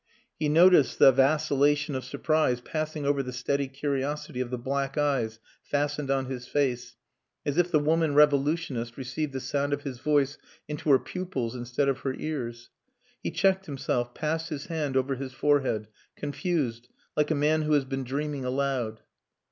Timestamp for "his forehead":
15.17-15.87